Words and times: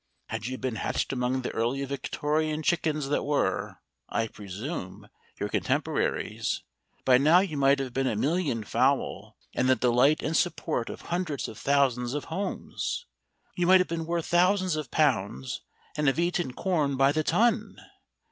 Had 0.29 0.47
you 0.47 0.57
been 0.57 0.77
hatched 0.77 1.13
among 1.13 1.43
the 1.43 1.51
early 1.51 1.85
Victorian 1.85 2.63
chickens 2.63 3.09
that 3.09 3.21
were, 3.23 3.75
I 4.09 4.25
presume, 4.25 5.07
your 5.39 5.47
contemporaries, 5.47 6.63
by 7.05 7.19
now 7.19 7.41
you 7.41 7.55
might 7.55 7.77
have 7.77 7.93
been 7.93 8.07
a 8.07 8.15
million 8.15 8.63
fowl, 8.63 9.37
and 9.53 9.69
the 9.69 9.75
delight 9.75 10.23
and 10.23 10.35
support 10.35 10.89
of 10.89 11.01
hundreds 11.01 11.47
of 11.47 11.59
thousands 11.59 12.15
of 12.15 12.25
homes. 12.33 13.05
You 13.55 13.67
might 13.67 13.79
have 13.79 13.87
been 13.89 14.07
worth 14.07 14.25
thousands 14.25 14.75
of 14.75 14.89
pounds 14.89 15.61
and 15.95 16.07
have 16.07 16.17
eaten 16.17 16.51
corn 16.53 16.97
by 16.97 17.11
the 17.11 17.23
ton. 17.23 17.77